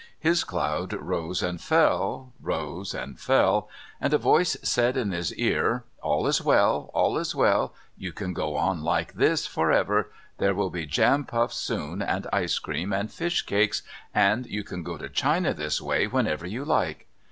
[0.19, 3.69] His cloud rose and fell, rose and fell,
[3.99, 6.89] and a voice said in his ear: "All is well!
[6.95, 7.75] All is well!
[7.95, 10.09] You can go on like this for ever.
[10.39, 14.81] There will be jam puffs soon, and ice cream, and fish cakes, and you can
[14.81, 17.05] go to China this way whenever you like."